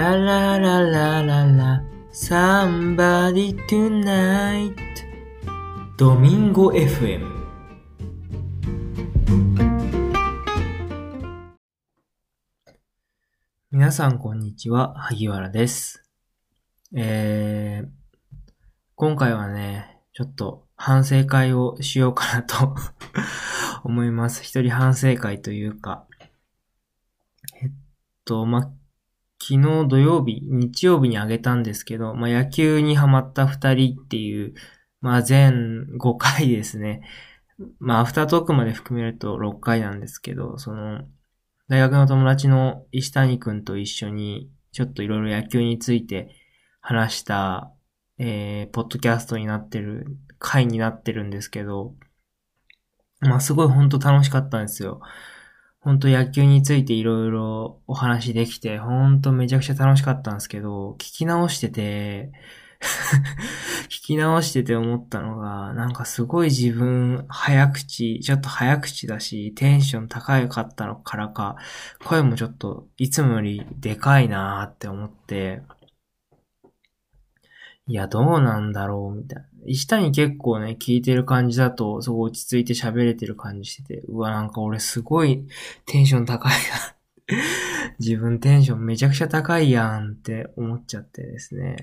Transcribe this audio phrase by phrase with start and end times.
[0.00, 1.84] ララララララ。
[2.10, 4.74] Somebody tonight.
[5.98, 7.28] ドミンゴ FM
[13.70, 16.02] 皆さんこんにちは、萩原です。
[16.96, 17.88] えー、
[18.94, 22.74] 今回はね、ちょっと反省会をしようかなと
[23.84, 24.42] 思います。
[24.42, 26.06] 一人反省会というか、
[27.60, 27.70] えっ
[28.24, 28.72] と、ま、
[29.50, 34.54] 昨日土曜日、日曜日にあげたんですけど、まあ、野球にハマった二人っていう、
[35.00, 37.02] まあ、全5回ですね。
[37.80, 41.00] まあ、アフタートークまで含めると6回なんですけど、その、
[41.66, 46.32] 大学の友達の石谷くんと一緒に、ちょっといろいろ野球について
[46.80, 47.72] 話した、
[48.18, 51.96] えー、ポッドキャストになってる、回になってるんですけど、
[53.18, 55.00] まあ、すごい本当楽しかったんですよ。
[55.80, 62.32] 本当野球についていろいろお話できて、本当めちゃくちゃ楽しかったんですけど、聞き直してて、
[63.88, 71.56] 聞き直してて思ったのが、なんかすごい自分、早口、ちょっと早口だし、テンション高かったのからか、
[72.04, 75.62] 声もちょっといつもよりでかいなーって思って、
[77.86, 79.49] いや、どうなんだろう、みたいな。
[79.66, 85.46] 石谷結構ね、聞いてる感じだと、すごい落ち着いて喋れてる感じしてて、うわ、なんか俺すごい
[85.86, 86.56] テンション高いな。
[87.98, 91.76] 自分テンションめちゃくちゃ高いやんって思っちゃってですね。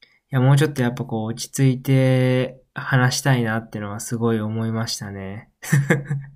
[0.00, 5.50] いや、もうちょっとやっぱこう落ち着いて話したいなってのはすごい思いましたね。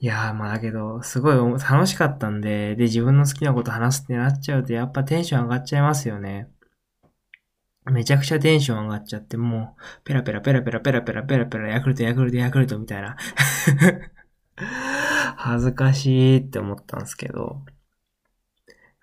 [0.00, 6.48] いやー、まあだけど、すごい楽しかったんで、で、自分の好きなこと話すってなっちゃうと、やっぱテンション上がっちゃいますよね。
[7.90, 13.16] めちゃくちゃテンション上がっちゃって、もう、ペラペラペラペラペラペラペラペラ、ヤクルトヤクルトヤクルトみたいな。
[15.36, 17.64] 恥ずかしいって思ったんですけど。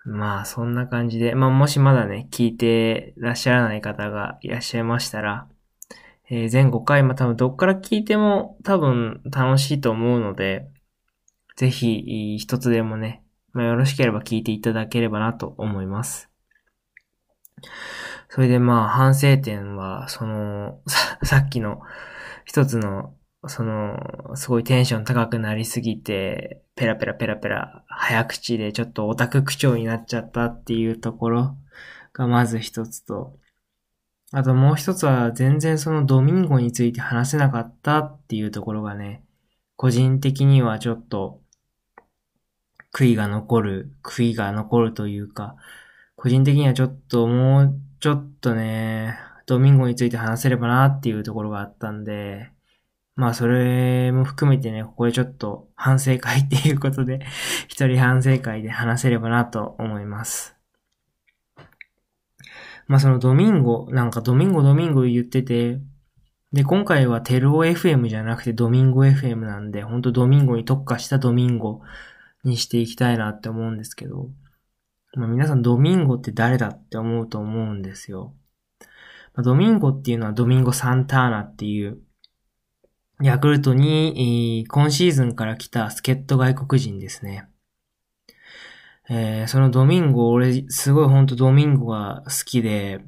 [0.04, 5.46] まあ、そんな感じで、まあ、もしまだね、聞いてらっしゃらない方がいらっしゃいましたら、
[6.30, 10.70] えー、全5回、まあ、多分どっから聞いても多分楽しいと思うので、
[11.56, 16.30] ぜひ、一つでもね、まあ、よろしければ聞いていただければなと思います。
[18.32, 21.82] それでまあ、反省点は、その、さ、 さっきの
[22.44, 23.12] 一つの、
[23.48, 31.56] その、すごいテンション高くなりすぎて、ペラペラペラペラ、早口でちょっとオタク口調になっちゃったっていうところ
[32.12, 33.36] がまず一つと、
[34.30, 39.24] あともう一つは全然そのドミンゴについて話せなかったっていうところがね、
[39.74, 41.40] 個人的にはちょっと、
[42.94, 45.56] 悔いが残る、悔いが残るというか、
[46.22, 52.50] 個人的にはちょっともうちょっとね、ドミンゴについて話せればなっていうところがあったんで、
[53.16, 57.20] まあそれも含めてね、ここでちょっと反省会っていうことで、
[57.68, 60.54] 一人反省会で話せればなと思います。
[62.86, 65.80] まあそのドミンゴ、なんかドミンゴドミンゴ言ってて、
[66.52, 71.80] で、今回はテルオ FM じゃなくてドミンゴ FM なんで、ほんとドミンゴに特化したドミンゴ
[72.44, 74.28] にしていきたいなって思うんですけど、
[75.14, 78.34] まあ、皆さんドミンゴって誰だって思うと思うんですよ。
[79.34, 82.00] まあ、ドミンゴっていうのはドミンゴ・サンターナっていう、
[83.22, 87.48] ヤクルトに、今シーズンから来た助っ人外国人ですね。
[89.10, 93.00] えー、そのドミンゴ、俺、すごいほんとドミンゴが好きで、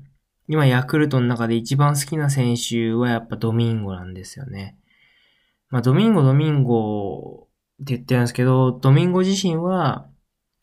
[0.48, 4.76] 今ヤクルトの中で一番好きな選手はやっぱドミンゴなんですよね。
[5.70, 7.48] まあ、ドミンゴ、ドミンゴ
[7.82, 10.11] って言ってるんですけど、ドミンゴ自身は、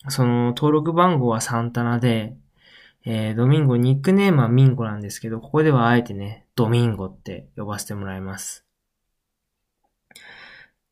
[0.07, 2.35] その登録番号はサンタナで、
[3.05, 8.65] えー、ドミンゴ、ニックネームはミンゴなんですけど、ここではあえてね、ドミンゴって呼ばせてもらいます。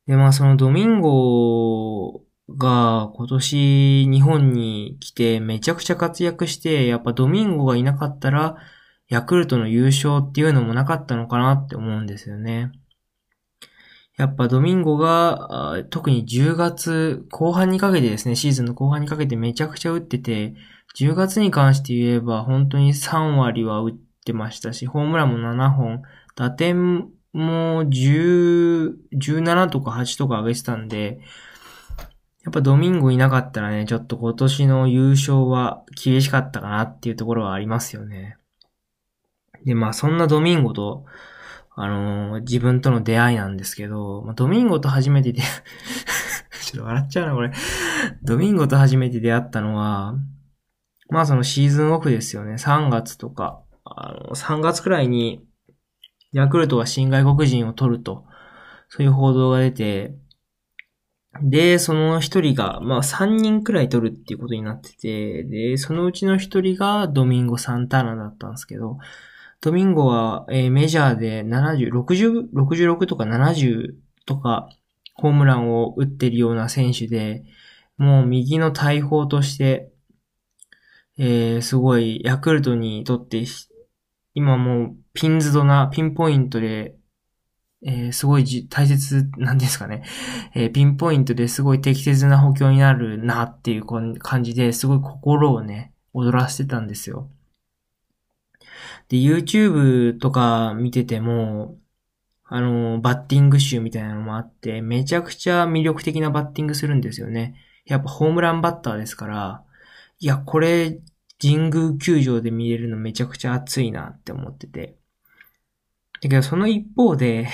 [0.08, 8.58] で、まあそのドミンゴが今年日本に来てめちゃくちゃ活躍して、やっぱドミンゴがいなかったら、
[9.10, 12.72] ヤクルトの優勝っていうのもなかったのかなって思うんですよね。
[14.18, 20.56] やっぱドミンゴが、特に10月後半にかけてですね、シーズンの後半にかけてめちゃくちゃ打ってて、
[20.98, 23.96] 10月に関して言えば本当に3割は打っ
[24.26, 26.02] てましたし、ホームランも7本、
[26.36, 31.20] 打点も10、17とか8とか上げてたんで、
[32.44, 38.38] やっぱドミンゴいなかったらね、ちょっと今年の優勝は厳しかったかなっていうところはありますよね。
[39.64, 41.06] で、まあそんなドミンゴと、
[41.80, 45.44] あのー、自分との出会いなんですけど、まあ、ドミンゴと初めて出、
[46.66, 47.52] ちょっと笑っちゃうな、これ。
[48.24, 50.16] ドミンゴと初めて出会ったのは、
[51.10, 52.56] まあそのシーズンオフですよね。
[52.56, 55.46] 3月とか、あの、3月くらいに、
[56.34, 58.26] ヤクルトは新外国人を取ると、
[58.90, 60.16] そういう報道が出て、
[61.44, 68.98] で、その一人が、まあ三人くらい取るっていうことになってて、で、そのうちの一人がドミンゴ・サンターナだったんですけど、
[69.62, 73.96] ドミンゴは、えー、メジャーで70、60、66とか70
[74.26, 74.70] とか
[75.16, 77.44] ホームランを打ってるような選手で、
[77.98, 79.92] もう右の大砲として、
[81.18, 83.44] えー、すごいヤクルトにとって、
[84.36, 86.96] 今もうピンズドな、ピンポイントで、
[87.84, 90.04] えー、すごいじ大切なんですかね。
[90.54, 97.32] えー、ピンポイントですごい適切な補強になるなっていう感じですごい心をね、踊らせてたんですよ。
[99.10, 101.78] で、YouTube とか見てても、
[102.46, 107.56] あの、バッティング集みたいなのもあって、めちゃくちゃ魅力的なバッティングするんですよね。
[107.86, 109.64] やっぱホームランバッターですから、
[110.20, 111.00] いや、これ、
[111.42, 114.98] 神宮球場で見れるのめちゃくちゃ熱いなって思ってて。
[116.22, 117.48] だけど、その一方で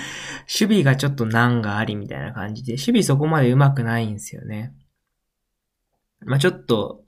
[0.60, 4.74] 守備がちょっと難がありみたいな感じで、守備そこまで上手くないんですよね。
[6.24, 7.04] まあ、ちょっと、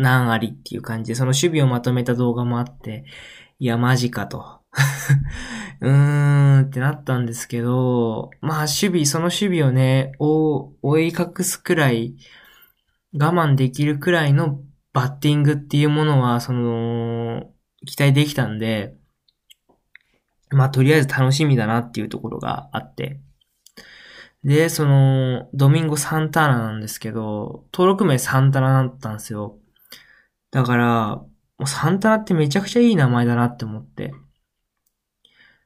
[0.00, 3.04] 難ありっていう感じで、その守備をまとめた動画もあって、
[3.58, 4.60] いや、マジかと。
[5.80, 12.16] うーんってなったんですけど、まあ、守備、その守備をね、追い隠すくらい、
[13.12, 14.60] 我慢できるくらいの
[14.92, 17.50] バッティングっていうものは、その、
[17.86, 18.96] 期待できたんで、
[20.50, 23.20] まあ、とりあえず楽しみだなっていうところがあって。
[24.44, 29.58] で、その、ドミンゴ・サンタナなんですけど、登録名サンタナだったんですよ。
[30.50, 31.28] だから、も
[31.64, 34.12] うサンタナってめちゃくちゃいい名前だなって思って。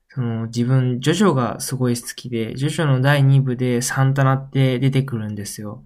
[0.09, 5.85] その、自分、ジョジョがすごい好きで、ジョジョの第2部でサンタナって出てくるんですよ。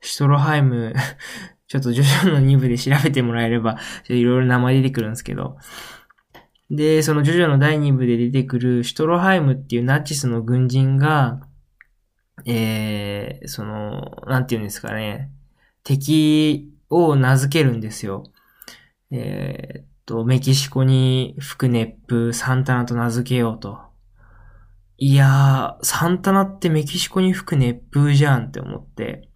[0.00, 0.94] シュトロハイム
[1.68, 3.78] ちょっとジョジョの2部で調べてもらえれば、
[4.08, 5.58] いろいろ名前出てくるんですけど、
[6.70, 11.40] で、そのジョジョの第2部で出てくるシュトロハイムっていうナチスの軍人が、
[12.46, 15.30] えー、その、なんて言うんですかね、
[15.82, 18.24] 敵を名付けるんですよ。
[19.10, 23.80] えー、っと、メキシコに吹く熱風、サンタナと名付けようと。
[24.98, 29.28] いやー、サンタナってメキシコに吹く熱風じゃんって思って、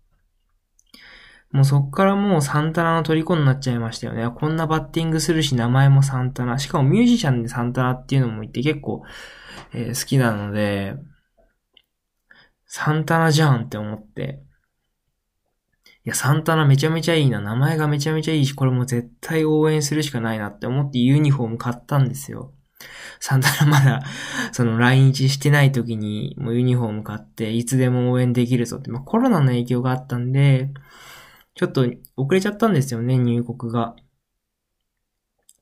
[1.53, 4.31] もうそっからもうサンタナの虜になっちゃいましたよね。
[4.31, 6.59] こんなバッティングするし、名前もサンタナ。
[6.61, 9.03] しかもミュージシャンでサンタナっていうのもいて結構、
[9.73, 10.95] えー、好きなので、
[12.73, 14.45] サンタナじゃんって思って。
[16.05, 17.41] いや、サンタナめちゃめちゃいいな。
[17.41, 22.55] 名前がめちゃめちゃいいし、これも絶対応援するしかないなって思ってユニフォーム買ったんですよ。
[23.19, 24.03] サンタナまだ、
[24.53, 28.89] その来日してない時にもうユニフォーム買って、いつでも応援できるぞって。
[28.89, 30.71] まあコロナの影響があったんで、
[31.57, 31.85] ちょっと
[32.17, 33.97] 遅れちゃったんですよね、入国が。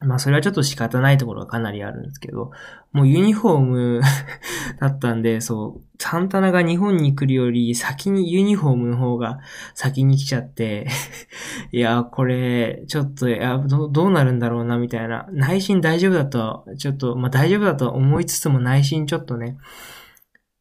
[0.01, 2.53] まあそれはちょっと仕方ないところがかなりあるんですけど、
[2.93, 4.01] もうユニフォーム
[4.81, 9.41] だったんで、そう、サンタナが日本に来るより先にユニフォームの方が
[9.75, 10.87] 先に来ちゃって
[11.73, 15.27] いや、これ、ちょっと、やど、どうなるんだろうな、みたいな。
[15.33, 19.59] 内心大丈夫だと、ちょっと、まあ大丈夫だと思いつつも内心ちょっとね、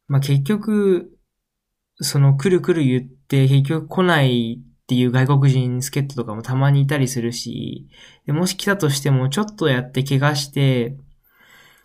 [0.08, 1.12] まあ結局、
[2.00, 7.90] その来る来る言って結局来ないっていう外国人助っ人とかもたまにいたりするし、
[8.24, 10.96] でもし来たとしてもちょっとやって怪我して、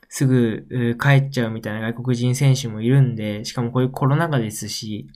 [0.07, 5.09] すぐ帰っちゃうみたいな外国人選手もいるんで、しかもこういうコロナ禍ですし、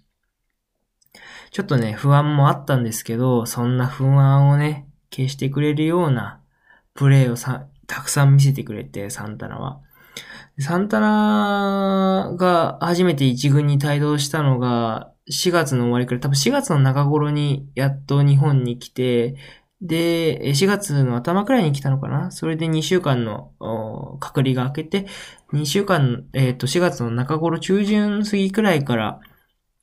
[1.51, 6.41] ちょっとね、不安もあったんですけど、そんな不安をね、消してくれるような
[6.93, 9.79] プレーをさ、たくさん見せてくれて、サンタナは。
[10.59, 19.35] サンタナが初めて一軍に帯同したのが、4月の終わりくらい、多分4月の中頃にやっと日本に来て、
[19.81, 22.31] で、4月の頭くらいに来たのかな？
[22.31, 23.51] それで2週間の
[24.19, 25.07] 隔離が明けて、
[25.53, 29.19] 2週間、えっ、ー、と、4月の中頃中旬過ぎくらいから、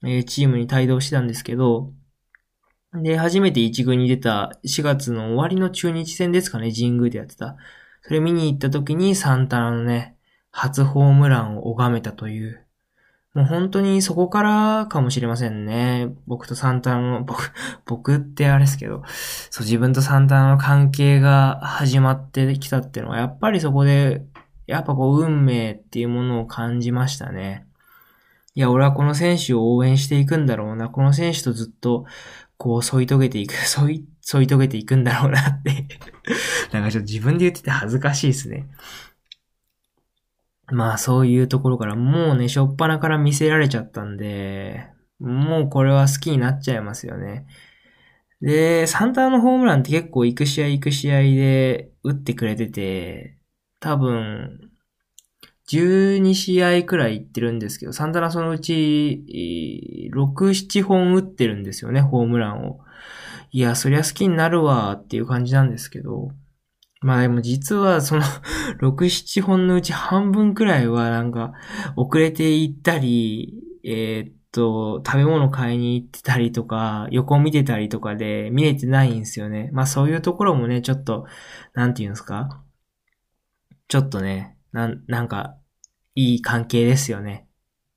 [0.02, 1.92] えー、チームに帯同してたんですけど、
[3.02, 7.56] で、初めて1軍に出た4月の終わりの中日戦ですかね、神宮でやってた。
[8.02, 10.16] それ見に行った時にサンタナのね、
[10.50, 12.63] 初ホームランを拝めたという、
[13.34, 16.14] もう本当にそこからかもしれませんね。
[16.26, 17.52] 僕とサンタの、 僕、
[17.84, 19.02] 僕ってあれですけど、
[19.50, 24.24] そう、自分とサンタの関係が始まってきたっていうのは、やっぱりそこで、
[24.68, 27.66] やっぱこう、運命っていうものを感じましたね。
[28.54, 30.88] いや、俺はこの選手を応援していくんだろうな。
[30.88, 32.06] この選手とずっと、
[32.56, 35.88] こう、添い遂げていく、 添い、添い遂げていくんだろうなって
[36.70, 38.68] なんかちょっと自分で言ってて恥ずかしいですね。
[40.74, 44.88] まあそういうところからもうね、しょっぱなから見せられちゃったんで、
[45.20, 47.46] もうこれは好きになっちゃいますよね。
[48.40, 53.38] で、サンタのホームランって結構行く試合行く試合で打ってくれてて、
[53.78, 54.70] 多分、
[55.68, 62.80] 12試合くらい行ってるんですけど、サンタナそのうち、6、7本打ってるんですよね、ホームランを。
[63.52, 66.32] いや、そりゃ好きになるわっていう感じなんですけど、
[67.04, 68.22] まあでも実はその
[68.80, 71.52] 6、 7本のうち半分くらいはなんか
[71.96, 79.68] 遅れていったり、えー、っと、食べ物買いに行ってたりとか、横見てたりとかで見れてないんですよね。
[79.74, 81.26] まあそういうところもね、ちょっと、
[81.74, 82.62] なんて言うんですか？
[83.88, 85.58] ちょっとね、なん、なんか、
[86.14, 87.46] いい関係ですよね。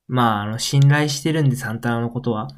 [0.08, 2.50] まあ、あの、信頼してるんで、サンタナのことは。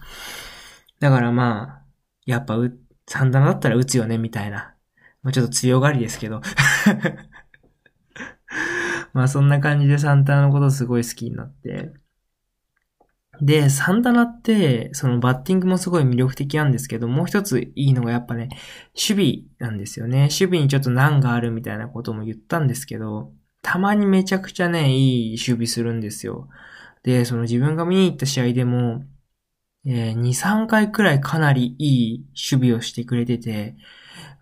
[0.99, 1.85] だからまあ、
[2.25, 2.57] やっぱ、
[3.05, 4.73] サンタナだったら打つよね、みたいな。
[5.23, 6.41] まあ、ちょっと強がりですけど。
[9.13, 11.93] まあそんな感じでサンタナのことすごい好きになって。
[13.41, 18.49] で、サンタナって、そのバッティングもすごい魅力的なんですけど、もう一ついいのがやっぱね、
[18.93, 20.23] 守備なんですよね。
[20.23, 26.49] 守備にちょっと難があるみたいなことも言ったんですけど、たまにめちゃくちゃね、いい守備するんですよ。
[27.03, 29.05] で、その自分が見に行った試合でも、
[29.85, 33.77] えー、2、3回くらいかなりいい守備をしてくれてて、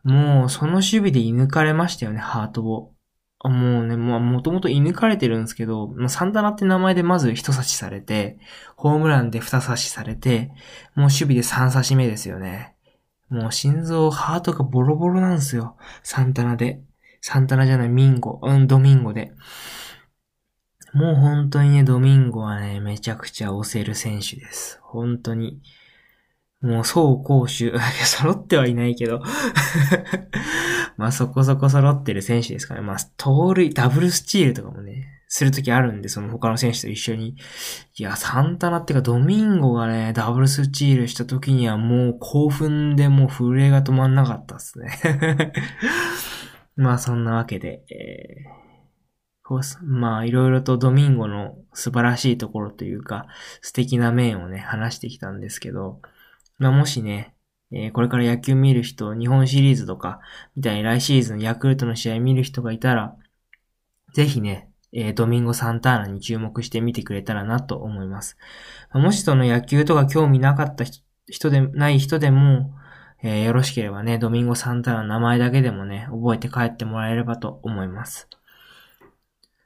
[0.08, 2.94] もうその守備で射抜かれましたよね、ハートを。
[3.44, 8.40] もうね、もうもともと射抜かれてるんですけど、サンタナって名前でまず一刺しされて、
[8.78, 10.52] ホームランで二刺しされて、
[10.96, 12.76] もう守備で三刺し目ですよね。
[13.30, 15.76] もう心臓、ハートがボロボロなんですよ。
[16.04, 16.82] サンタナで。
[17.20, 18.40] サンタナじゃない、ミンゴ。
[18.42, 19.34] うん、ドミンゴで。
[20.94, 24.80] もう本当にね、ドミンゴはね、めちゃくちゃ押せる選手です。
[24.82, 25.62] 本当に。
[26.62, 27.72] もう、走攻守、
[28.06, 29.22] 揃ってはいないけど
[30.98, 32.82] まあそこそこ揃ってる選手ですかね。
[32.82, 37.36] まあ、盗塁、ダブルスチールとかもね、するときあるんで、その他の選手と一緒に。
[37.96, 45.54] いや、サンタナっていうかドミンゴがね、ダブルスチールしたときにはもう興奮でもう震えが止まんなかったっすね
[46.76, 53.28] まあそんなわけで、えー、まあいろいろとドミンゴの素晴らしいところというか、
[53.62, 56.02] 素敵な面をね、話してきたんですけど、
[56.58, 57.34] まあもしね、
[57.72, 60.20] えー、これから野球見る人、日本シリーズとか、
[60.56, 63.16] みたいに来シーズンヤクルトの試合見る人がいたら、
[64.14, 68.38] ぜひね、えー、ドミンゴ・サンターナに注目してみてくれたらなと思います。
[68.92, 70.86] まあもしその野球とか興味なかった
[71.28, 72.74] 人で、ない人でも、
[73.22, 78.30] えー、よろしければね、ドミンゴ・サンターナの名前だけでもね、覚えて帰ってもらえればと思います。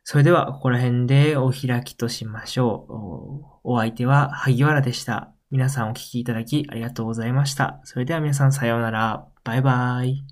[0.04, 3.62] それでは、ここら辺でお開きとしましょう。
[3.64, 5.32] お相手は萩原でした。
[5.51, 7.81] 皆さんお聴きいただきありがとうございました。
[7.84, 9.27] それでは皆さんさようなら。
[9.43, 10.31] バイバイ。